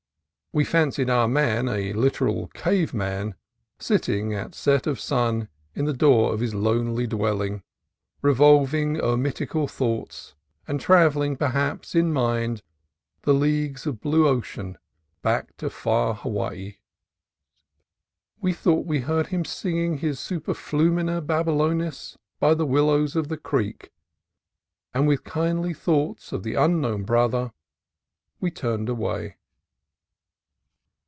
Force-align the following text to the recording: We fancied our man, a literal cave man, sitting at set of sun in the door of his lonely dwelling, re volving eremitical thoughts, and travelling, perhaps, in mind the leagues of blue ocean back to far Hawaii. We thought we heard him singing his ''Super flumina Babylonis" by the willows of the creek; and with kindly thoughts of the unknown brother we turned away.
We 0.53 0.65
fancied 0.65 1.09
our 1.09 1.29
man, 1.29 1.69
a 1.69 1.93
literal 1.93 2.47
cave 2.49 2.93
man, 2.93 3.35
sitting 3.79 4.33
at 4.33 4.53
set 4.53 4.85
of 4.85 4.99
sun 4.99 5.47
in 5.75 5.85
the 5.85 5.93
door 5.93 6.33
of 6.33 6.41
his 6.41 6.53
lonely 6.53 7.07
dwelling, 7.07 7.63
re 8.21 8.33
volving 8.33 8.99
eremitical 8.99 9.69
thoughts, 9.71 10.35
and 10.67 10.77
travelling, 10.81 11.37
perhaps, 11.37 11.95
in 11.95 12.11
mind 12.11 12.63
the 13.21 13.33
leagues 13.33 13.87
of 13.87 14.01
blue 14.01 14.27
ocean 14.27 14.77
back 15.21 15.55
to 15.55 15.69
far 15.69 16.15
Hawaii. 16.15 16.79
We 18.41 18.51
thought 18.51 18.85
we 18.85 18.99
heard 18.99 19.27
him 19.27 19.45
singing 19.45 19.99
his 19.99 20.19
''Super 20.19 20.53
flumina 20.53 21.25
Babylonis" 21.25 22.17
by 22.41 22.55
the 22.55 22.65
willows 22.65 23.15
of 23.15 23.29
the 23.29 23.37
creek; 23.37 23.93
and 24.93 25.07
with 25.07 25.23
kindly 25.23 25.73
thoughts 25.73 26.33
of 26.33 26.43
the 26.43 26.55
unknown 26.55 27.03
brother 27.05 27.53
we 28.41 28.51
turned 28.51 28.89
away. 28.89 29.37